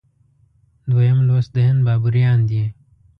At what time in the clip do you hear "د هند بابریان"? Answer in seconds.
1.53-2.39